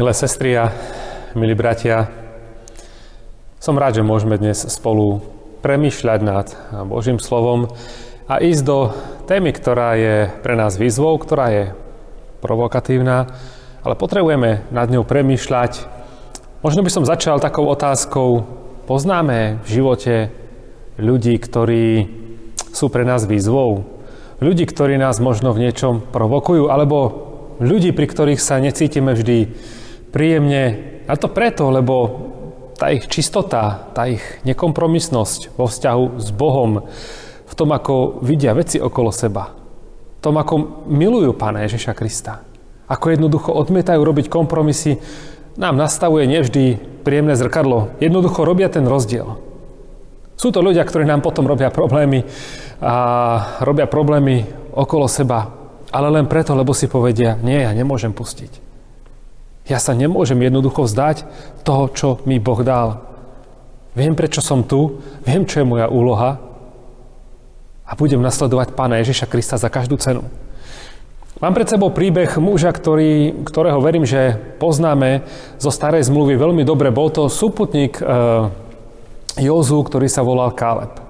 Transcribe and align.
Milé 0.00 0.16
sestry 0.16 0.56
a 0.56 0.72
milí 1.36 1.52
bratia, 1.52 2.08
som 3.60 3.76
rád, 3.76 4.00
že 4.00 4.08
môžeme 4.08 4.40
dnes 4.40 4.56
spolu 4.56 5.20
premyšľať 5.60 6.20
nad 6.24 6.48
Božím 6.88 7.20
slovom 7.20 7.68
a 8.24 8.40
ísť 8.40 8.64
do 8.64 8.96
témy, 9.28 9.52
ktorá 9.52 10.00
je 10.00 10.32
pre 10.40 10.56
nás 10.56 10.80
výzvou, 10.80 11.20
ktorá 11.20 11.52
je 11.52 11.64
provokatívna, 12.40 13.28
ale 13.84 13.92
potrebujeme 13.92 14.64
nad 14.72 14.88
ňou 14.88 15.04
premýšľať. 15.04 15.84
Možno 16.64 16.80
by 16.80 16.88
som 16.88 17.04
začal 17.04 17.36
takou 17.36 17.68
otázkou, 17.68 18.48
poznáme 18.88 19.60
v 19.60 19.68
živote 19.68 20.32
ľudí, 20.96 21.36
ktorí 21.36 22.08
sú 22.72 22.88
pre 22.88 23.04
nás 23.04 23.28
výzvou? 23.28 23.84
Ľudí, 24.40 24.64
ktorí 24.64 24.96
nás 24.96 25.20
možno 25.20 25.52
v 25.52 25.68
niečom 25.68 26.00
provokujú, 26.00 26.72
alebo 26.72 26.96
ľudí, 27.60 27.92
pri 27.92 28.08
ktorých 28.08 28.40
sa 28.40 28.56
necítime 28.64 29.12
vždy 29.12 29.38
príjemne. 30.10 30.62
A 31.06 31.14
to 31.18 31.30
preto, 31.30 31.70
lebo 31.70 31.94
tá 32.80 32.88
ich 32.94 33.04
čistota, 33.12 33.92
tá 33.92 34.08
ich 34.08 34.22
nekompromisnosť 34.48 35.52
vo 35.58 35.68
vzťahu 35.68 36.04
s 36.16 36.28
Bohom, 36.32 36.88
v 37.44 37.54
tom, 37.58 37.74
ako 37.74 38.22
vidia 38.24 38.54
veci 38.54 38.80
okolo 38.80 39.10
seba, 39.12 39.52
v 40.16 40.20
tom, 40.22 40.38
ako 40.38 40.86
milujú 40.88 41.36
Pána 41.36 41.66
Ježiša 41.66 41.92
Krista, 41.92 42.40
ako 42.88 43.12
jednoducho 43.12 43.50
odmietajú 43.52 44.00
robiť 44.00 44.32
kompromisy, 44.32 44.96
nám 45.60 45.76
nastavuje 45.76 46.24
nevždy 46.30 46.78
príjemné 47.04 47.36
zrkadlo. 47.36 47.92
Jednoducho 48.00 48.46
robia 48.46 48.72
ten 48.72 48.86
rozdiel. 48.86 49.36
Sú 50.40 50.48
to 50.48 50.64
ľudia, 50.64 50.86
ktorí 50.88 51.04
nám 51.04 51.20
potom 51.20 51.44
robia 51.44 51.68
problémy 51.68 52.24
a 52.80 52.94
robia 53.60 53.84
problémy 53.84 54.48
okolo 54.72 55.04
seba, 55.04 55.52
ale 55.92 56.08
len 56.08 56.24
preto, 56.24 56.56
lebo 56.56 56.72
si 56.72 56.88
povedia, 56.88 57.36
nie, 57.44 57.60
ja 57.60 57.76
nemôžem 57.76 58.16
pustiť. 58.16 58.69
Ja 59.68 59.78
sa 59.78 59.92
nemôžem 59.92 60.40
jednoducho 60.40 60.86
vzdať 60.86 61.24
toho, 61.62 61.84
čo 61.92 62.08
mi 62.24 62.40
Boh 62.40 62.60
dal. 62.64 63.04
Viem, 63.94 64.14
prečo 64.14 64.38
som 64.38 64.62
tu, 64.62 65.02
viem, 65.26 65.42
čo 65.42 65.62
je 65.62 65.66
moja 65.66 65.90
úloha 65.90 66.38
a 67.82 67.92
budem 67.98 68.22
nasledovať 68.22 68.78
Pána 68.78 69.02
Ježiša 69.02 69.26
Krista 69.26 69.58
za 69.58 69.66
každú 69.66 69.98
cenu. 69.98 70.22
Mám 71.40 71.56
pred 71.56 71.66
sebou 71.66 71.90
príbeh 71.90 72.36
muža, 72.36 72.70
ktorý, 72.70 73.42
ktorého 73.48 73.80
verím, 73.82 74.04
že 74.04 74.36
poznáme 74.60 75.24
zo 75.56 75.72
starej 75.72 76.06
zmluvy 76.06 76.36
veľmi 76.36 76.62
dobre. 76.62 76.92
Bol 76.92 77.08
to 77.10 77.32
súputník 77.32 77.96
e, 77.98 78.04
Jozu, 79.40 79.80
ktorý 79.80 80.06
sa 80.06 80.20
volal 80.20 80.52
Káleb. 80.52 81.00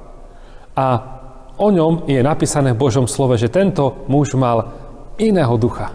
A 0.78 0.86
o 1.58 1.68
ňom 1.68 2.06
je 2.06 2.22
napísané 2.22 2.72
v 2.72 2.80
Božom 2.80 3.10
slove, 3.10 3.36
že 3.36 3.52
tento 3.52 4.06
muž 4.06 4.38
mal 4.38 4.70
iného 5.18 5.52
ducha. 5.58 5.92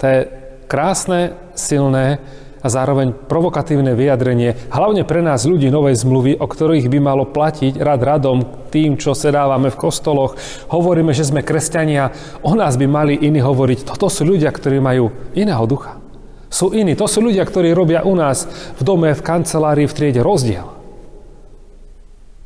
To 0.00 0.04
je 0.06 0.18
krásne, 0.66 1.38
silné 1.54 2.20
a 2.62 2.66
zároveň 2.66 3.14
provokatívne 3.14 3.94
vyjadrenie, 3.94 4.58
hlavne 4.74 5.06
pre 5.06 5.22
nás 5.22 5.46
ľudí 5.46 5.70
novej 5.70 6.02
zmluvy, 6.02 6.34
o 6.34 6.46
ktorých 6.50 6.90
by 6.90 6.98
malo 6.98 7.22
platiť 7.22 7.78
rad 7.78 8.02
radom 8.02 8.42
tým, 8.74 8.98
čo 8.98 9.14
sedávame 9.14 9.70
v 9.70 9.78
kostoloch. 9.78 10.34
Hovoríme, 10.74 11.14
že 11.14 11.22
sme 11.22 11.46
kresťania, 11.46 12.10
o 12.42 12.58
nás 12.58 12.74
by 12.74 12.86
mali 12.90 13.14
iní 13.14 13.38
hovoriť. 13.38 13.86
Toto 13.86 14.10
sú 14.10 14.26
ľudia, 14.26 14.50
ktorí 14.50 14.82
majú 14.82 15.14
iného 15.38 15.62
ducha. 15.70 16.02
Sú 16.50 16.74
iní. 16.74 16.98
To 16.98 17.06
sú 17.06 17.22
ľudia, 17.22 17.46
ktorí 17.46 17.70
robia 17.70 18.02
u 18.02 18.18
nás 18.18 18.50
v 18.78 18.82
dome, 18.82 19.14
v 19.14 19.22
kancelárii, 19.22 19.86
v 19.86 19.96
triede 19.96 20.22
rozdiel. 20.22 20.66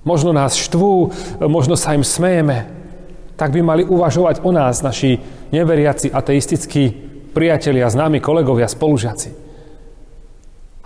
Možno 0.04 0.32
nás 0.32 0.56
štvú, 0.56 1.12
možno 1.44 1.76
sa 1.76 1.92
im 1.96 2.04
smejeme. 2.04 2.68
Tak 3.36 3.56
by 3.56 3.60
mali 3.64 3.82
uvažovať 3.88 4.44
o 4.44 4.52
nás, 4.52 4.84
naši 4.84 5.20
neveriaci, 5.52 6.12
ateistickí 6.12 7.09
priatelia, 7.30 7.90
známi 7.90 8.18
kolegovia, 8.18 8.66
spolužiaci. 8.70 9.30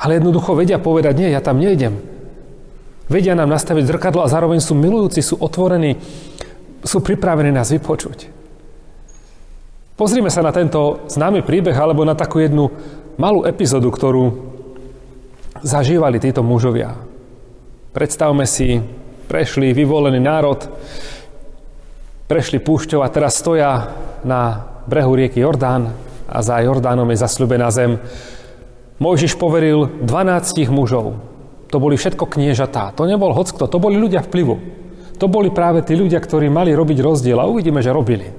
Ale 0.00 0.20
jednoducho 0.20 0.52
vedia 0.58 0.76
povedať, 0.82 1.14
nie, 1.16 1.30
ja 1.32 1.40
tam 1.40 1.62
nejdem. 1.62 1.96
Vedia 3.08 3.36
nám 3.36 3.52
nastaviť 3.52 3.84
zrkadlo 3.84 4.24
a 4.24 4.32
zároveň 4.32 4.60
sú 4.60 4.72
milujúci, 4.76 5.20
sú 5.20 5.36
otvorení, 5.40 5.96
sú 6.84 7.00
pripravení 7.00 7.52
nás 7.52 7.72
vypočuť. 7.72 8.32
Pozrime 9.94 10.28
sa 10.28 10.42
na 10.42 10.50
tento 10.50 11.06
známy 11.06 11.46
príbeh 11.46 11.76
alebo 11.76 12.02
na 12.02 12.18
takú 12.18 12.42
jednu 12.42 12.66
malú 13.14 13.46
epizódu, 13.46 13.94
ktorú 13.94 14.52
zažívali 15.62 16.18
títo 16.18 16.42
mužovia. 16.42 16.98
Predstavme 17.94 18.42
si, 18.42 18.82
prešli 19.30 19.70
vyvolený 19.70 20.18
národ, 20.18 20.66
prešli 22.26 22.58
púšťou 22.58 23.06
a 23.06 23.12
teraz 23.12 23.38
stoja 23.38 23.94
na 24.26 24.66
brehu 24.90 25.14
rieky 25.14 25.40
Jordán, 25.40 25.94
a 26.28 26.40
za 26.40 26.60
Jordánom 26.60 27.08
je 27.12 27.18
zasľubená 27.20 27.68
zem. 27.70 28.00
Mojžiš 28.98 29.36
poveril 29.36 29.90
12 30.02 30.70
mužov. 30.70 31.18
To 31.68 31.76
boli 31.82 31.98
všetko 31.98 32.30
kniežatá. 32.30 32.94
To 32.94 33.04
nebol 33.04 33.34
hockto, 33.34 33.66
to 33.66 33.82
boli 33.82 33.98
ľudia 33.98 34.22
vplyvu. 34.22 34.54
To 35.18 35.26
boli 35.30 35.50
práve 35.50 35.82
tí 35.82 35.94
ľudia, 35.94 36.18
ktorí 36.18 36.50
mali 36.50 36.74
robiť 36.74 36.98
rozdiel 37.02 37.38
a 37.38 37.50
uvidíme, 37.50 37.82
že 37.82 37.94
robili. 37.94 38.30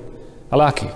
Ale 0.51 0.63
aký? 0.71 0.87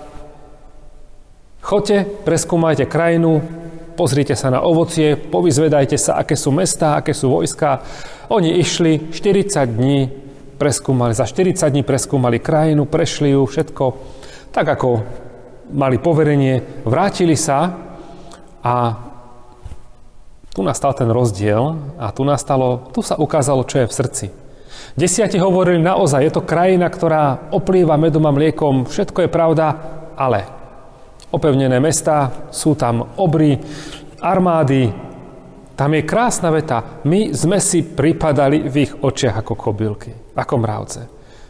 Choďte, 1.60 2.08
preskúmajte 2.24 2.88
krajinu, 2.88 3.44
pozrite 3.92 4.32
sa 4.32 4.48
na 4.48 4.64
ovocie, 4.64 5.16
povyzvedajte 5.16 6.00
sa, 6.00 6.16
aké 6.16 6.32
sú 6.32 6.48
mestá, 6.56 6.96
aké 6.96 7.12
sú 7.12 7.28
vojska. 7.28 7.84
Oni 8.32 8.56
išli 8.56 9.12
40 9.12 9.76
dní, 9.76 10.08
preskúmali, 10.56 11.12
za 11.12 11.28
40 11.28 11.68
dní 11.68 11.84
preskúmali 11.84 12.40
krajinu, 12.40 12.88
prešli 12.88 13.36
ju, 13.36 13.44
všetko 13.44 13.84
tak, 14.50 14.66
ako 14.66 15.04
mali 15.72 15.96
poverenie, 15.98 16.84
vrátili 16.84 17.38
sa 17.38 17.74
a 18.60 18.74
tu 20.50 20.66
nastal 20.66 20.92
ten 20.92 21.08
rozdiel 21.08 21.94
a 21.96 22.10
tu 22.10 22.26
nastalo, 22.26 22.90
tu 22.90 23.00
sa 23.00 23.14
ukázalo, 23.16 23.64
čo 23.64 23.82
je 23.82 23.86
v 23.86 23.96
srdci. 23.96 24.26
Desiati 24.98 25.38
hovorili 25.38 25.78
naozaj, 25.78 26.26
je 26.26 26.32
to 26.34 26.42
krajina, 26.42 26.90
ktorá 26.90 27.54
oplýva 27.54 27.94
medom 27.94 28.26
a 28.26 28.34
mliekom, 28.34 28.90
všetko 28.90 29.24
je 29.24 29.30
pravda, 29.30 29.66
ale 30.18 30.44
opevnené 31.30 31.78
mesta, 31.78 32.50
sú 32.50 32.74
tam 32.74 33.14
obry, 33.16 33.54
armády, 34.18 34.90
tam 35.78 35.96
je 35.96 36.02
krásna 36.04 36.52
veta. 36.52 37.00
My 37.08 37.32
sme 37.32 37.56
si 37.56 37.80
pripadali 37.80 38.68
v 38.68 38.74
ich 38.84 38.92
očiach 38.92 39.40
ako 39.40 39.54
kobylky, 39.56 40.12
ako 40.36 40.54
mravce. 40.60 41.00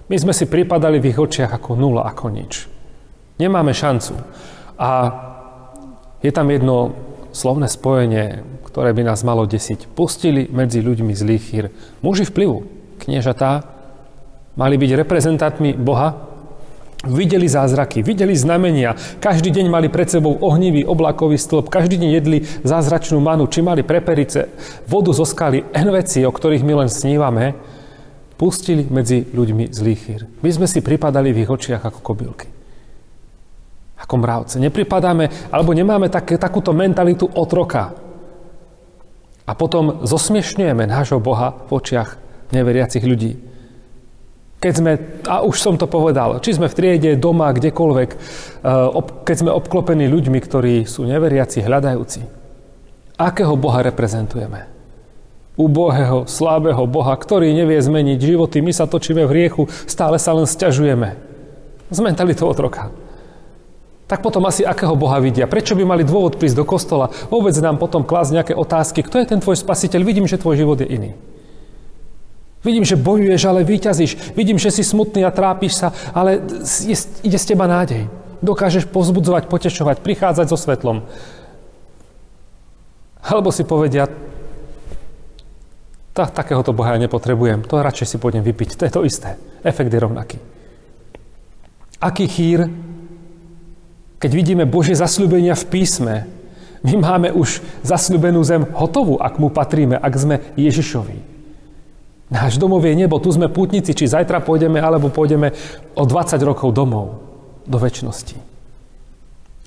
My 0.06 0.16
sme 0.20 0.30
si 0.30 0.46
pripadali 0.46 1.02
v 1.02 1.10
ich 1.10 1.18
očiach 1.18 1.50
ako 1.50 1.74
nula, 1.74 2.06
ako 2.06 2.30
nič. 2.30 2.79
Nemáme 3.40 3.72
šancu. 3.72 4.20
A 4.76 4.90
je 6.20 6.28
tam 6.28 6.52
jedno 6.52 6.92
slovné 7.32 7.72
spojenie, 7.72 8.44
ktoré 8.68 8.92
by 8.92 9.08
nás 9.08 9.24
malo 9.24 9.48
desiť. 9.48 9.88
Pustili 9.96 10.44
medzi 10.52 10.84
ľuďmi 10.84 11.16
zlých 11.16 11.44
chýr. 11.48 11.64
Muži 12.04 12.28
vplyvu, 12.28 12.68
kniežatá, 13.00 13.64
mali 14.60 14.76
byť 14.76 14.90
reprezentantmi 14.92 15.72
Boha, 15.80 16.28
videli 17.08 17.48
zázraky, 17.48 18.04
videli 18.04 18.36
znamenia, 18.36 18.92
každý 19.24 19.48
deň 19.48 19.66
mali 19.72 19.88
pred 19.88 20.12
sebou 20.12 20.36
ohnivý 20.36 20.84
oblakový 20.84 21.40
stĺp, 21.40 21.72
každý 21.72 21.96
deň 21.96 22.10
jedli 22.12 22.38
zázračnú 22.60 23.24
manu, 23.24 23.48
či 23.48 23.64
mali 23.64 23.80
preperice, 23.80 24.52
vodu 24.84 25.16
zo 25.16 25.24
skaly, 25.24 25.64
en 25.72 25.88
veci, 25.88 26.20
o 26.28 26.34
ktorých 26.34 26.60
my 26.60 26.84
len 26.84 26.90
snívame, 26.92 27.56
pustili 28.36 28.84
medzi 28.84 29.24
ľuďmi 29.32 29.72
zlých 29.72 30.00
chýr. 30.04 30.20
My 30.44 30.52
sme 30.52 30.68
si 30.68 30.84
pripadali 30.84 31.32
v 31.32 31.48
ich 31.48 31.50
očiach 31.50 31.88
ako 31.88 32.04
kobylky 32.04 32.59
ako 34.00 34.14
mravce. 34.16 34.56
Nepripadáme, 34.56 35.52
alebo 35.52 35.76
nemáme 35.76 36.08
tak, 36.08 36.32
takúto 36.40 36.72
mentalitu 36.72 37.28
otroka. 37.28 37.92
A 39.44 39.52
potom 39.52 40.06
zosmiešňujeme 40.06 40.88
nášho 40.88 41.20
Boha 41.20 41.52
v 41.68 41.70
očiach 41.76 42.16
neveriacich 42.54 43.04
ľudí. 43.04 43.36
Keď 44.60 44.72
sme, 44.76 44.92
a 45.24 45.40
už 45.40 45.56
som 45.56 45.74
to 45.80 45.88
povedal, 45.88 46.36
či 46.44 46.52
sme 46.52 46.68
v 46.68 46.76
triede, 46.76 47.10
doma, 47.16 47.48
kdekoľvek, 47.48 48.10
eh, 48.12 48.18
keď 49.24 49.36
sme 49.36 49.56
obklopení 49.56 50.04
ľuďmi, 50.04 50.38
ktorí 50.38 50.84
sú 50.84 51.08
neveriaci, 51.08 51.64
hľadajúci, 51.64 52.20
akého 53.16 53.56
Boha 53.56 53.80
reprezentujeme? 53.80 54.68
Ubohého, 55.56 56.24
slabého 56.24 56.84
Boha, 56.88 57.12
ktorý 57.16 57.52
nevie 57.52 57.80
zmeniť 57.80 58.16
životy, 58.20 58.64
my 58.64 58.72
sa 58.72 58.88
točíme 58.88 59.24
v 59.28 59.32
hriechu, 59.32 59.62
stále 59.84 60.16
sa 60.16 60.32
len 60.32 60.48
stiažujeme. 60.48 61.16
Z 61.90 61.98
mentalitou 62.00 62.48
otroka 62.48 62.92
tak 64.10 64.26
potom 64.26 64.42
asi 64.50 64.66
akého 64.66 64.98
Boha 64.98 65.22
vidia? 65.22 65.46
Prečo 65.46 65.78
by 65.78 65.86
mali 65.86 66.02
dôvod 66.02 66.34
prísť 66.34 66.58
do 66.58 66.66
kostola? 66.66 67.14
Vôbec 67.30 67.54
nám 67.62 67.78
potom 67.78 68.02
klásť 68.02 68.42
nejaké 68.42 68.54
otázky. 68.58 69.06
Kto 69.06 69.22
je 69.22 69.30
ten 69.30 69.38
tvoj 69.38 69.54
spasiteľ? 69.54 70.02
Vidím, 70.02 70.26
že 70.26 70.34
tvoj 70.34 70.58
život 70.58 70.82
je 70.82 70.90
iný. 70.90 71.10
Vidím, 72.66 72.82
že 72.82 72.98
bojuješ, 72.98 73.46
ale 73.46 73.62
vyťazíš. 73.62 74.34
Vidím, 74.34 74.58
že 74.58 74.74
si 74.74 74.82
smutný 74.82 75.22
a 75.22 75.30
trápiš 75.30 75.78
sa, 75.78 75.94
ale 76.10 76.42
je, 76.82 76.98
ide 77.22 77.38
z 77.38 77.48
teba 77.54 77.70
nádej. 77.70 78.10
Dokážeš 78.42 78.90
pozbudzovať, 78.90 79.46
potešovať, 79.46 80.02
prichádzať 80.02 80.46
so 80.50 80.58
svetlom. 80.58 81.06
Alebo 83.22 83.54
si 83.54 83.62
povedia, 83.62 84.10
tak, 86.10 86.34
takéhoto 86.34 86.74
Boha 86.74 86.98
ja 86.98 87.00
nepotrebujem, 87.00 87.62
to 87.62 87.78
radšej 87.78 88.10
si 88.10 88.16
pôjdem 88.18 88.42
vypiť. 88.42 88.74
To 88.74 88.82
je 88.90 88.92
to 88.92 89.06
isté. 89.06 89.38
Efekt 89.62 89.94
je 89.94 90.02
rovnaký. 90.02 90.36
Aký 92.02 92.26
chýr 92.26 92.89
keď 94.20 94.30
vidíme 94.30 94.64
Božie 94.68 94.94
zasľúbenia 94.94 95.56
v 95.56 95.64
písme, 95.72 96.14
My 96.80 96.96
máme 96.96 97.28
už 97.36 97.60
zasľubenú 97.84 98.40
zem 98.40 98.64
hotovú, 98.72 99.20
ak 99.20 99.36
mu 99.36 99.52
patríme, 99.52 100.00
ak 100.00 100.14
sme 100.16 100.40
Ježišovi. 100.56 101.28
Náš 102.32 102.56
domov 102.56 102.86
je 102.86 102.94
nebo, 102.96 103.20
tu 103.20 103.28
sme 103.28 103.52
pútnici, 103.52 103.92
či 103.92 104.08
zajtra 104.08 104.40
pôjdeme, 104.40 104.80
alebo 104.80 105.12
pôjdeme 105.12 105.52
o 105.92 106.02
20 106.06 106.40
rokov 106.40 106.72
domov, 106.72 107.20
do 107.68 107.76
väčšnosti. 107.76 108.38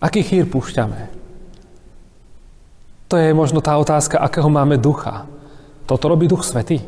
Aký 0.01 0.25
chýr 0.25 0.49
púšťame? 0.49 1.11
To 3.13 3.15
je 3.19 3.29
možno 3.35 3.61
tá 3.61 3.77
otázka, 3.77 4.17
akého 4.17 4.49
máme 4.49 4.81
ducha. 4.81 5.29
Toto 5.85 6.09
robí 6.09 6.25
duch 6.25 6.41
svetý. 6.41 6.81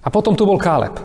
A 0.00 0.08
potom 0.10 0.34
tu 0.34 0.42
bol 0.42 0.58
Káleb. 0.58 0.96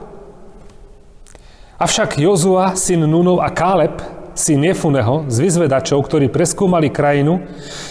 Avšak 1.75 2.15
Jozua, 2.23 2.71
syn 2.79 3.03
Nunov 3.03 3.43
a 3.43 3.51
Káleb, 3.51 3.99
syn 4.31 4.63
Jefuneho, 4.63 5.27
z 5.27 5.43
vyzvedačov, 5.43 6.07
ktorí 6.07 6.31
preskúmali 6.31 6.87
krajinu, 6.87 7.43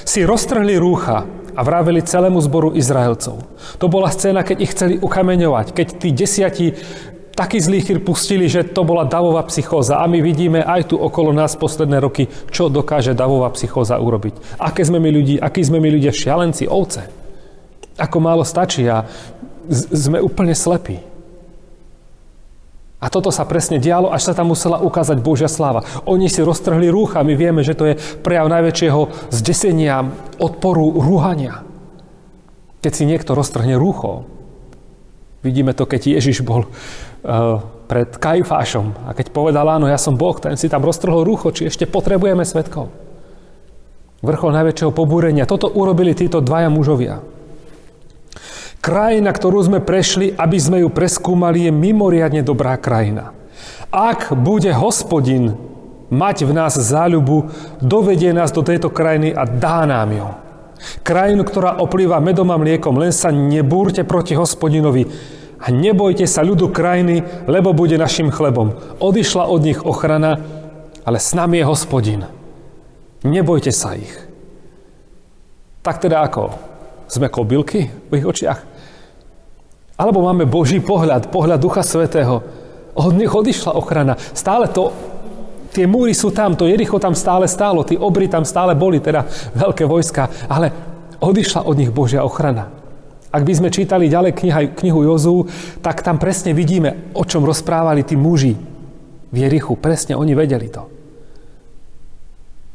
si 0.09 0.25
roztrhli 0.25 0.81
rúcha 0.81 1.29
a 1.53 1.61
vraveli 1.61 2.01
celému 2.01 2.41
zboru 2.41 2.73
Izraelcov. 2.73 3.45
To 3.77 3.87
bola 3.93 4.09
scéna, 4.09 4.41
keď 4.41 4.57
ich 4.65 4.73
chceli 4.73 4.95
ukameňovať, 4.97 5.77
keď 5.77 5.87
tí 6.01 6.17
desiatí 6.17 6.67
taký 7.37 7.61
zlý 7.61 7.85
chyr 7.85 8.01
pustili, 8.01 8.49
že 8.49 8.65
to 8.65 8.89
bola 8.89 9.05
davová 9.05 9.45
psychóza. 9.53 10.01
A 10.01 10.09
my 10.09 10.17
vidíme 10.25 10.65
aj 10.65 10.89
tu 10.89 10.97
okolo 10.97 11.37
nás 11.37 11.53
posledné 11.53 12.01
roky, 12.01 12.33
čo 12.49 12.73
dokáže 12.73 13.13
davová 13.13 13.53
psychóza 13.53 14.01
urobiť. 14.01 14.65
Aké 14.65 14.81
sme 14.81 14.97
my 14.97 15.13
ľudí, 15.13 15.37
akí 15.37 15.61
sme 15.61 15.77
my 15.77 15.93
ľudia 15.93 16.09
šialenci, 16.09 16.73
ovce. 16.73 17.05
Ako 18.01 18.17
málo 18.17 18.49
stačí 18.49 18.89
a 18.89 19.05
sme 19.93 20.25
úplne 20.25 20.57
slepí. 20.57 21.05
A 23.05 23.13
toto 23.13 23.29
sa 23.29 23.45
presne 23.45 23.77
dialo, 23.77 24.09
až 24.09 24.33
sa 24.33 24.33
tam 24.33 24.57
musela 24.57 24.81
ukázať 24.81 25.21
Božia 25.21 25.45
sláva. 25.45 25.85
Oni 26.09 26.33
si 26.33 26.41
roztrhli 26.41 26.89
rúcha, 26.89 27.21
my 27.21 27.37
vieme, 27.37 27.61
že 27.61 27.77
to 27.77 27.93
je 27.93 28.01
prejav 28.25 28.49
najväčšieho 28.49 29.29
zdesenia, 29.29 30.09
odporu, 30.41 30.89
rúhania. 30.97 31.69
Keď 32.81 32.93
si 32.97 33.05
niekto 33.05 33.37
roztrhne 33.37 33.77
rúcho, 33.77 34.25
vidíme 35.45 35.77
to, 35.77 35.85
keď 35.85 36.17
Ježiš 36.17 36.41
bol 36.49 36.65
uh, 36.65 37.61
pred 37.85 38.09
Kajfášom 38.17 39.05
a 39.05 39.13
keď 39.13 39.37
povedal, 39.37 39.69
áno, 39.69 39.85
ja 39.85 40.01
som 40.01 40.17
Boh, 40.17 40.41
ten 40.41 40.57
si 40.57 40.73
tam 40.73 40.81
roztrhol 40.81 41.29
rúcho, 41.29 41.53
či 41.53 41.69
ešte 41.69 41.85
potrebujeme 41.85 42.41
svetkov. 42.41 42.89
Vrchol 44.25 44.57
najväčšieho 44.57 44.97
pobúrenia. 44.97 45.45
Toto 45.45 45.69
urobili 45.69 46.17
títo 46.17 46.41
dvaja 46.41 46.73
mužovia. 46.73 47.21
Krajina, 48.85 49.33
ktorú 49.33 49.65
sme 49.65 49.81
prešli, 49.81 50.37
aby 50.37 50.61
sme 50.61 50.85
ju 50.85 50.93
preskúmali, 50.93 51.65
je 51.65 51.73
mimoriadne 51.73 52.45
dobrá 52.45 52.77
krajina. 52.77 53.33
Ak 53.89 54.37
bude 54.37 54.69
hospodin 54.77 55.57
mať 56.13 56.45
v 56.45 56.53
nás 56.53 56.77
záľubu, 56.77 57.49
dovedie 57.81 58.37
nás 58.37 58.53
do 58.53 58.61
tejto 58.61 58.93
krajiny 58.93 59.33
a 59.33 59.49
dá 59.49 59.89
nám 59.89 60.13
ju. 60.13 60.29
Krajinu, 61.01 61.49
ktorá 61.49 61.81
oplýva 61.81 62.21
medom 62.21 62.53
a 62.53 62.61
mliekom, 62.61 63.01
len 63.01 63.09
sa 63.09 63.33
nebúrte 63.33 64.05
proti 64.05 64.37
hospodinovi 64.37 65.09
a 65.65 65.73
nebojte 65.73 66.29
sa 66.29 66.45
ľudu 66.45 66.69
krajiny, 66.69 67.49
lebo 67.49 67.73
bude 67.73 67.97
našim 67.97 68.29
chlebom. 68.29 69.01
Odišla 69.01 69.49
od 69.49 69.65
nich 69.65 69.81
ochrana, 69.81 70.37
ale 71.09 71.17
s 71.17 71.33
nami 71.33 71.65
je 71.65 71.65
hospodin. 71.65 72.29
Nebojte 73.25 73.73
sa 73.73 73.97
ich. 73.97 74.13
Tak 75.81 76.05
teda 76.05 76.21
ako? 76.21 76.53
Sme 77.09 77.33
kobylky 77.33 77.89
v 78.13 78.21
ich 78.21 78.29
očiach? 78.29 78.74
Alebo 79.95 80.27
máme 80.27 80.47
Boží 80.47 80.83
pohľad, 80.83 81.31
pohľad 81.31 81.63
Ducha 81.63 81.87
Svetého. 81.87 82.43
Od 82.95 83.15
nich 83.15 83.31
odišla 83.31 83.79
ochrana. 83.79 84.19
Stále 84.35 84.67
to, 84.71 84.91
tie 85.75 85.87
múry 85.87 86.15
sú 86.15 86.31
tam, 86.31 86.55
to 86.55 86.67
Jericho 86.67 86.99
tam 86.99 87.15
stále 87.15 87.47
stálo, 87.51 87.83
tí 87.87 87.99
obry 87.99 88.31
tam 88.31 88.47
stále 88.47 88.75
boli, 88.79 89.03
teda 89.03 89.27
veľké 89.55 89.87
vojska, 89.87 90.51
ale 90.51 90.71
odišla 91.19 91.67
od 91.67 91.79
nich 91.79 91.91
Božia 91.91 92.23
ochrana. 92.23 92.71
Ak 93.35 93.43
by 93.43 93.51
sme 93.55 93.75
čítali 93.75 94.07
ďalej 94.07 94.39
kniha, 94.39 94.61
knihu 94.79 95.03
Jozú, 95.03 95.51
tak 95.83 96.07
tam 96.07 96.23
presne 96.23 96.55
vidíme, 96.55 97.11
o 97.19 97.27
čom 97.27 97.43
rozprávali 97.43 98.07
tí 98.07 98.15
muži 98.15 98.55
v 99.35 99.37
Jerichu. 99.43 99.75
Presne 99.75 100.15
oni 100.15 100.39
vedeli 100.39 100.71
to. 100.71 100.87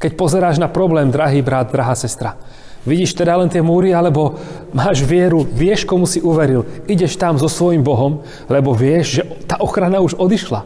Keď 0.00 0.12
pozeráš 0.20 0.60
na 0.60 0.68
problém, 0.68 1.08
drahý 1.08 1.40
brat, 1.40 1.72
drahá 1.72 1.96
sestra, 1.96 2.36
Vidíš 2.80 3.12
teda 3.12 3.36
len 3.36 3.52
tie 3.52 3.60
múry, 3.60 3.92
alebo 3.92 4.40
máš 4.72 5.04
vieru, 5.04 5.44
vieš, 5.44 5.84
komu 5.84 6.08
si 6.08 6.24
uveril. 6.24 6.64
Ideš 6.88 7.20
tam 7.20 7.36
so 7.36 7.44
svojím 7.44 7.84
Bohom, 7.84 8.24
lebo 8.48 8.72
vieš, 8.72 9.20
že 9.20 9.22
tá 9.44 9.60
ochrana 9.60 10.00
už 10.00 10.16
odišla. 10.16 10.64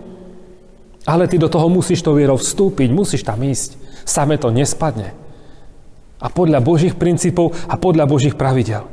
Ale 1.04 1.26
ty 1.26 1.36
do 1.36 1.50
toho 1.50 1.66
musíš 1.66 2.00
to 2.06 2.14
vierou 2.14 2.38
vstúpiť, 2.38 2.88
musíš 2.94 3.26
tam 3.26 3.42
ísť. 3.42 3.76
Same 4.06 4.38
to 4.38 4.54
nespadne. 4.54 5.12
A 6.22 6.30
podľa 6.30 6.62
Božích 6.62 6.94
princípov 6.94 7.52
a 7.66 7.74
podľa 7.76 8.06
Božích 8.06 8.38
pravidel. 8.38 8.86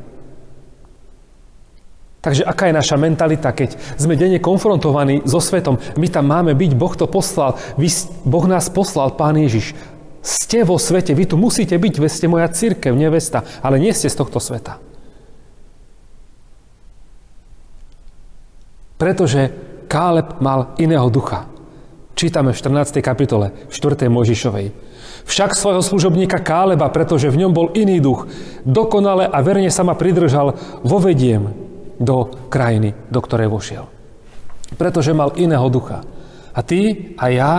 Takže 2.21 2.45
aká 2.45 2.69
je 2.69 2.77
naša 2.77 3.01
mentalita, 3.01 3.49
keď 3.49 3.97
sme 3.97 4.13
denne 4.13 4.37
konfrontovaní 4.37 5.25
so 5.25 5.41
svetom? 5.41 5.81
My 5.97 6.05
tam 6.05 6.29
máme 6.29 6.53
byť, 6.53 6.71
Boh 6.77 6.93
to 6.93 7.09
poslal, 7.09 7.57
Boh 8.21 8.45
nás 8.45 8.69
poslal, 8.69 9.17
Pán 9.17 9.41
Ježiš. 9.41 9.73
Ste 10.21 10.61
vo 10.61 10.77
svete, 10.77 11.17
vy 11.17 11.25
tu 11.25 11.35
musíte 11.35 11.73
byť, 11.73 11.93
vy 11.97 12.09
ste 12.09 12.29
moja 12.29 12.45
církev, 12.45 12.93
nevesta, 12.93 13.41
ale 13.65 13.81
nie 13.81 13.89
ste 13.89 14.05
z 14.05 14.17
tohto 14.21 14.37
sveta. 14.37 14.77
Pretože 19.01 19.49
Káleb 19.89 20.37
mal 20.37 20.77
iného 20.77 21.09
ducha. 21.09 21.49
Čítame 22.13 22.53
v 22.53 22.59
14. 22.61 23.01
kapitole, 23.01 23.49
v 23.65 23.73
4. 23.73 24.13
Možišovej. 24.13 24.67
Však 25.25 25.57
svojho 25.57 25.81
služobníka 25.81 26.37
Káleba, 26.45 26.85
pretože 26.93 27.33
v 27.33 27.41
ňom 27.41 27.51
bol 27.51 27.73
iný 27.73 27.97
duch, 27.97 28.29
dokonale 28.61 29.25
a 29.25 29.41
verne 29.41 29.73
sa 29.73 29.81
ma 29.81 29.97
pridržal, 29.97 30.53
vovediem 30.85 31.49
do 31.97 32.29
krajiny, 32.53 32.93
do 33.09 33.19
ktorej 33.25 33.49
vošiel. 33.49 33.89
Pretože 34.77 35.17
mal 35.17 35.33
iného 35.33 35.65
ducha. 35.73 36.05
A 36.53 36.61
ty 36.61 37.13
a 37.17 37.25
ja 37.33 37.53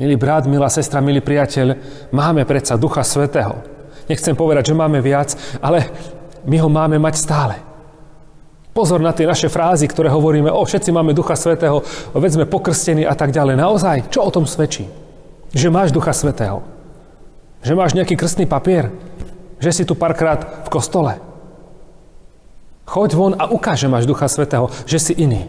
Milý 0.00 0.16
brat, 0.16 0.48
milá 0.48 0.72
sestra, 0.72 1.04
milý 1.04 1.20
priateľ, 1.20 1.76
máme 2.08 2.48
predsa 2.48 2.80
Ducha 2.80 3.04
Svetého. 3.04 3.60
Nechcem 4.08 4.32
povedať, 4.32 4.72
že 4.72 4.80
máme 4.80 4.96
viac, 5.04 5.36
ale 5.60 5.92
my 6.48 6.56
ho 6.56 6.72
máme 6.72 6.96
mať 6.96 7.14
stále. 7.20 7.60
Pozor 8.72 9.04
na 9.04 9.12
tie 9.12 9.28
naše 9.28 9.52
frázy, 9.52 9.84
ktoré 9.84 10.08
hovoríme, 10.08 10.48
o, 10.48 10.64
všetci 10.64 10.88
máme 10.88 11.12
Ducha 11.12 11.36
Svetého, 11.36 11.84
veď 12.16 12.32
sme 12.32 12.48
pokrstení 12.48 13.04
a 13.04 13.12
tak 13.12 13.28
ďalej. 13.28 13.60
Naozaj, 13.60 13.96
čo 14.08 14.24
o 14.24 14.32
tom 14.32 14.48
svedčí? 14.48 14.88
Že 15.52 15.68
máš 15.68 15.92
Ducha 15.92 16.16
Svetého. 16.16 16.64
Že 17.60 17.76
máš 17.76 17.92
nejaký 17.92 18.16
krstný 18.16 18.48
papier. 18.48 18.88
Že 19.60 19.70
si 19.70 19.82
tu 19.84 19.92
párkrát 19.92 20.64
v 20.64 20.68
kostole. 20.72 21.20
Choď 22.88 23.10
von 23.12 23.34
a 23.36 23.52
ukáž, 23.52 23.84
že 23.84 23.92
máš 23.92 24.08
Ducha 24.08 24.32
Svetého, 24.32 24.72
že 24.88 24.96
si 24.96 25.12
iný. 25.12 25.44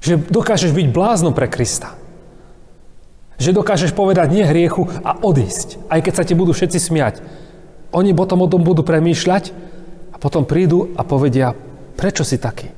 Že 0.00 0.32
dokážeš 0.32 0.72
byť 0.72 0.86
bláznom 0.88 1.36
pre 1.36 1.44
Krista. 1.44 2.00
Že 3.38 3.56
dokážeš 3.60 3.92
povedať 3.92 4.30
nie 4.30 4.46
hriechu 4.46 4.86
a 5.02 5.18
odísť, 5.18 5.82
aj 5.90 6.00
keď 6.06 6.12
sa 6.14 6.26
ti 6.26 6.34
budú 6.38 6.54
všetci 6.54 6.78
smiať. 6.78 7.14
Oni 7.94 8.14
potom 8.14 8.42
o 8.42 8.50
tom 8.50 8.62
budú 8.62 8.82
premýšľať 8.86 9.54
a 10.14 10.16
potom 10.18 10.46
prídu 10.46 10.94
a 10.94 11.02
povedia, 11.02 11.54
prečo 11.98 12.22
si 12.22 12.38
taký? 12.38 12.70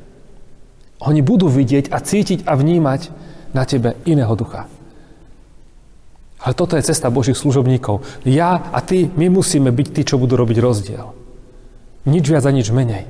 Oni 1.05 1.21
budú 1.21 1.49
vidieť 1.49 1.93
a 1.93 2.01
cítiť 2.01 2.49
a 2.49 2.57
vnímať 2.57 3.13
na 3.53 3.69
tebe 3.69 3.97
iného 4.09 4.33
ducha. 4.33 4.69
Ale 6.41 6.53
toto 6.53 6.77
je 6.77 6.85
cesta 6.85 7.13
Božích 7.13 7.37
služobníkov. 7.37 8.05
Ja 8.29 8.61
a 8.73 8.79
ty, 8.85 9.09
my 9.09 9.33
musíme 9.33 9.73
byť 9.73 9.89
tí, 9.93 10.03
čo 10.05 10.21
budú 10.21 10.37
robiť 10.37 10.61
rozdiel. 10.61 11.17
Nič 12.07 12.25
viac 12.29 12.45
a 12.45 12.53
nič 12.55 12.71
menej. 12.71 13.09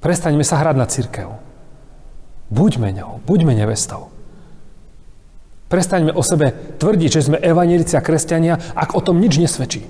Prestaňme 0.00 0.42
sa 0.42 0.58
hrať 0.58 0.76
na 0.80 0.86
církev. 0.88 1.28
Buďme 2.50 2.90
ňou, 2.96 3.20
buďme 3.28 3.54
nevestou. 3.54 4.10
Prestaňme 5.70 6.10
o 6.10 6.22
sebe 6.26 6.50
tvrdiť, 6.82 7.10
že 7.14 7.30
sme 7.30 7.38
evanelici 7.38 7.94
a 7.94 8.02
kresťania, 8.02 8.58
ak 8.74 8.98
o 8.98 9.00
tom 9.06 9.22
nič 9.22 9.38
nesvedčí. 9.38 9.86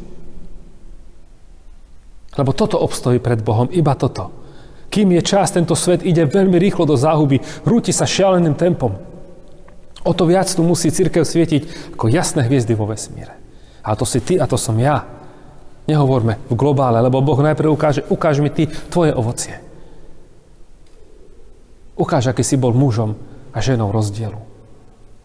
Lebo 2.37 2.53
toto 2.53 2.77
obstojí 2.77 3.17
pred 3.17 3.41
Bohom, 3.41 3.73
iba 3.73 3.97
toto. 3.97 4.29
Kým 4.93 5.17
je 5.17 5.23
čas, 5.25 5.57
tento 5.57 5.73
svet 5.73 6.05
ide 6.05 6.29
veľmi 6.29 6.61
rýchlo 6.61 6.85
do 6.85 7.01
záhuby, 7.01 7.41
rúti 7.65 7.97
sa 7.97 8.05
šialeným 8.05 8.61
tempom. 8.61 8.93
O 10.05 10.13
to 10.13 10.29
viac 10.29 10.53
tu 10.53 10.61
musí 10.61 10.93
církev 10.93 11.25
svietiť 11.25 11.97
ako 11.97 12.13
jasné 12.13 12.45
hviezdy 12.45 12.77
vo 12.77 12.85
vesmíre. 12.85 13.33
A 13.81 13.97
to 13.97 14.05
si 14.05 14.21
ty 14.21 14.37
a 14.37 14.45
to 14.45 14.61
som 14.61 14.77
ja. 14.77 15.09
Nehovorme 15.89 16.37
v 16.45 16.55
globále, 16.61 17.01
lebo 17.01 17.25
Boh 17.25 17.41
najprv 17.41 17.73
ukáže, 17.73 18.05
ukáž 18.05 18.45
mi 18.45 18.53
ty 18.53 18.69
tvoje 18.69 19.17
ovocie. 19.17 19.57
Ukáž, 21.97 22.29
aký 22.29 22.45
si 22.45 22.61
bol 22.61 22.77
mužom 22.77 23.17
a 23.57 23.59
ženou 23.65 23.89
rozdielu. 23.89 24.50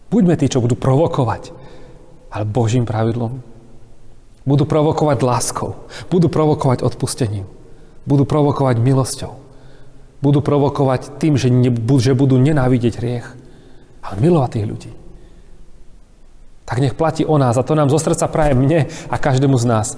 Buďme 0.06 0.38
tí, 0.38 0.46
čo 0.46 0.62
budú 0.62 0.78
provokovať, 0.78 1.50
ale 2.30 2.44
Božím 2.46 2.86
pravidlom. 2.86 3.42
Budú 4.46 4.62
provokovať 4.62 5.18
láskou, 5.26 5.74
budú 6.06 6.30
provokovať 6.30 6.86
odpustením, 6.86 7.50
budú 8.06 8.22
provokovať 8.22 8.78
milosťou, 8.78 9.34
budú 10.22 10.38
provokovať 10.38 11.18
tým, 11.18 11.34
že, 11.34 11.50
ne, 11.50 11.74
že 11.98 12.14
budú 12.14 12.38
nenávidieť 12.38 12.94
hriech, 13.02 13.26
ale 14.06 14.14
milovať 14.22 14.50
tých 14.54 14.68
ľudí. 14.70 14.92
Tak 16.66 16.78
nech 16.78 16.94
platí 16.94 17.26
o 17.26 17.34
nás 17.38 17.58
a 17.58 17.66
to 17.66 17.74
nám 17.74 17.90
zo 17.90 17.98
srdca 17.98 18.30
praje 18.30 18.54
mne 18.54 18.86
a 19.10 19.16
každému 19.18 19.58
z 19.58 19.66
nás. 19.66 19.88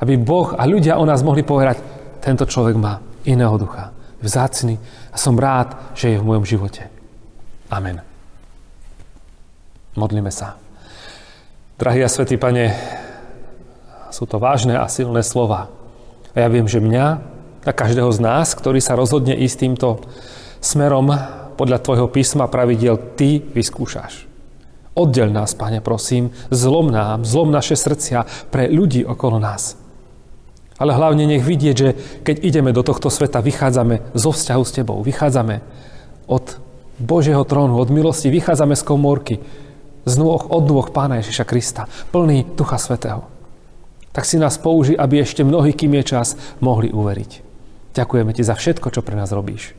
Aby 0.00 0.16
Boh 0.20 0.56
a 0.56 0.64
ľudia 0.64 0.96
o 0.96 1.04
nás 1.04 1.20
mohli 1.20 1.44
povedať, 1.44 1.80
tento 2.24 2.48
človek 2.48 2.76
má 2.76 3.04
iného 3.28 3.56
ducha, 3.60 3.92
vzácny 4.24 4.80
a 5.12 5.16
som 5.20 5.36
rád, 5.36 5.92
že 5.92 6.16
je 6.16 6.20
v 6.20 6.24
mojom 6.24 6.44
živote. 6.48 6.88
Amen. 7.68 8.15
Modlíme 9.96 10.28
sa. 10.28 10.60
Drahý 11.80 12.04
a 12.04 12.12
svätý 12.12 12.36
Pane, 12.36 12.76
sú 14.12 14.28
to 14.28 14.36
vážne 14.36 14.76
a 14.76 14.84
silné 14.92 15.24
slova. 15.24 15.72
A 16.36 16.44
ja 16.44 16.52
viem, 16.52 16.68
že 16.68 16.84
mňa 16.84 17.06
a 17.64 17.72
každého 17.72 18.12
z 18.12 18.20
nás, 18.20 18.52
ktorý 18.52 18.76
sa 18.84 18.92
rozhodne 18.92 19.32
ísť 19.32 19.56
týmto 19.56 20.04
smerom 20.60 21.08
podľa 21.56 21.80
Tvojho 21.80 22.12
písma 22.12 22.44
pravidel, 22.44 23.00
Ty 23.16 23.40
vyskúšaš. 23.40 24.28
Oddel 24.92 25.32
nás, 25.32 25.56
Pane, 25.56 25.80
prosím, 25.80 26.28
zlom 26.52 26.92
nám, 26.92 27.24
zlom 27.24 27.48
naše 27.48 27.72
srdcia 27.72 28.52
pre 28.52 28.68
ľudí 28.68 29.00
okolo 29.00 29.40
nás. 29.40 29.80
Ale 30.76 30.92
hlavne 30.92 31.24
nech 31.24 31.40
vidieť, 31.40 31.76
že 31.76 32.20
keď 32.20 32.36
ideme 32.44 32.76
do 32.76 32.84
tohto 32.84 33.08
sveta, 33.08 33.40
vychádzame 33.40 34.12
zo 34.12 34.28
vzťahu 34.28 34.60
s 34.60 34.74
Tebou, 34.76 35.00
vychádzame 35.00 35.64
od 36.28 36.60
Božieho 37.00 37.48
trónu, 37.48 37.80
od 37.80 37.88
milosti, 37.88 38.28
vychádzame 38.28 38.76
z 38.76 38.84
komórky, 38.84 39.36
z 40.06 40.14
nôh, 40.16 40.38
od 40.38 40.64
nôh 40.64 40.86
Pána 40.94 41.18
Ježiša 41.18 41.44
Krista, 41.44 41.90
plný 42.14 42.46
Ducha 42.54 42.78
Svetého. 42.78 43.26
Tak 44.14 44.24
si 44.24 44.40
nás 44.40 44.56
použi, 44.56 44.96
aby 44.96 45.20
ešte 45.20 45.44
mnohí, 45.44 45.76
kým 45.76 45.92
je 46.00 46.16
čas, 46.16 46.40
mohli 46.64 46.88
uveriť. 46.88 47.44
Ďakujeme 47.92 48.32
Ti 48.32 48.42
za 48.46 48.56
všetko, 48.56 48.88
čo 48.88 49.04
pre 49.04 49.18
nás 49.18 49.34
robíš. 49.34 49.76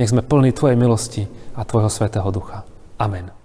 Nech 0.00 0.08
sme 0.08 0.24
plní 0.24 0.56
Tvojej 0.56 0.80
milosti 0.80 1.28
a 1.52 1.66
Tvojho 1.68 1.92
Svetého 1.92 2.30
Ducha. 2.32 2.64
Amen. 2.96 3.35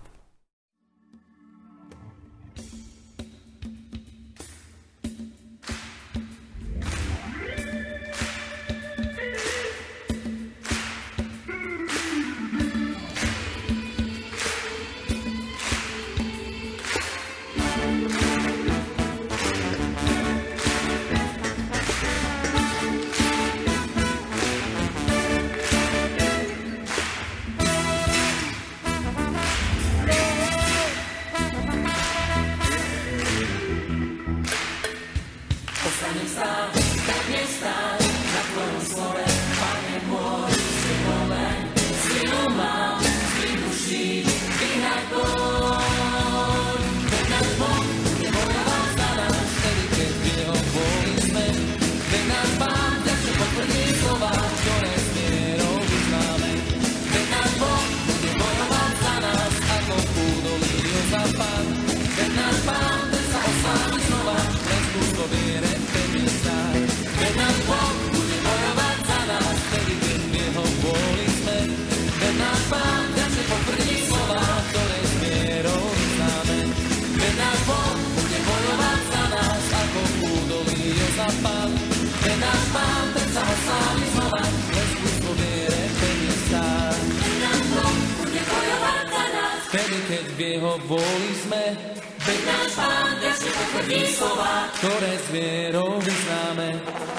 Potvrdí 93.92 94.16
slova, 94.16 94.72
ktoré 94.80 95.12
s 95.20 95.28
vierou 95.36 95.92
vyznáme. 96.00 96.70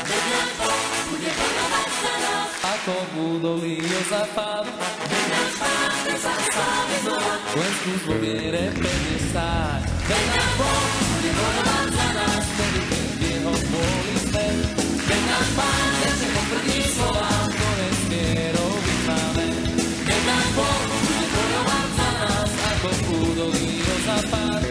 Veď 0.08 0.48
Boh 0.56 0.88
bude 1.12 1.30
bojovať 1.36 1.90
za 1.92 2.14
nás, 2.16 2.50
ako 2.64 2.92
v 2.96 3.12
údolí 3.36 3.76
Jozafát. 3.84 4.66
Veď 5.04 5.24
náš 5.28 5.52
Pán 5.60 5.92
veď 6.08 6.18
sa 6.18 6.34
sláve 6.48 6.96
znova, 7.04 7.34
len 7.52 7.72
skús 7.76 8.02
vo 8.08 8.16
viere 8.16 8.64
pevne 8.72 9.16
stáť. 9.28 9.82
Veď 10.08 10.32
Boh 10.56 10.88
bude 11.12 11.30
bojovať 11.36 11.88
za 11.92 12.08
nás, 12.16 12.42
vtedy 12.56 12.80
keď 12.88 13.08
jeho 13.20 13.52
vôli 13.52 14.16
sme. 14.24 14.46
Veď 14.96 15.22
náš 15.28 15.48
Pán 15.52 15.90
večne 16.00 16.28
potvrdí 16.32 16.80
slova, 16.88 17.32
ktoré 17.52 17.88
s 17.92 18.02
vierou 18.08 18.72
vyznáme. 18.80 19.46
Veď 20.08 20.20
náš 20.24 20.46
Boh 20.56 20.82
údolí 23.12 23.84
o 23.84 23.96
západ. 24.08 24.62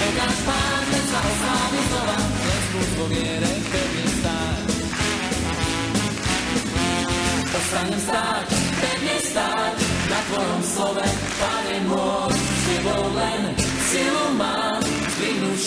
Keď 0.00 0.12
náš 0.16 0.36
pán, 0.48 0.99
sa 1.10 1.18
oslávi 1.18 1.80
znova, 1.90 2.18
len 2.22 2.60
skús 2.70 2.90
vo 2.94 3.04
viere 3.10 3.52
pevne 3.66 4.06
stáť. 4.14 4.66
Ostanem 7.50 8.00
stáť, 8.00 8.48
pevne 8.78 9.16
stáť, 9.26 9.76
na 10.06 10.18
Tvojom 10.30 10.62
slove, 10.62 11.08
Pane 11.40 11.76
môj, 11.90 12.30
s 12.30 12.62
Tebou 12.62 13.04
len 13.18 13.42
silu 13.90 14.26
mám, 14.38 14.82
zdvihnúť 15.18 15.60